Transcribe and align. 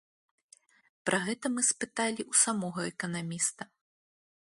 Пра 1.09 1.19
гэта 1.27 1.45
мы 1.57 1.61
спыталі 1.69 2.21
ў 2.31 2.43
самога 2.47 2.81
эканаміста. 2.93 3.73